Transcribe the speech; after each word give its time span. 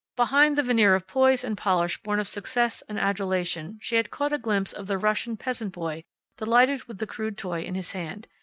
Behind 0.15 0.57
the 0.57 0.63
veneer 0.63 0.95
of 0.95 1.05
poise 1.05 1.43
and 1.43 1.55
polish 1.55 2.01
born 2.01 2.19
of 2.19 2.27
success 2.27 2.81
and 2.89 2.97
adulation 2.99 3.77
she 3.79 3.97
had 3.97 4.09
caught 4.09 4.33
a 4.33 4.39
glimpse 4.39 4.73
of 4.73 4.87
the 4.87 4.97
Russian 4.97 5.37
peasant 5.37 5.73
boy 5.73 6.03
delighted 6.37 6.85
with 6.85 6.97
the 6.97 7.05
crude 7.05 7.37
toy 7.37 7.61
in 7.61 7.75
his 7.75 7.91
hand. 7.91 8.25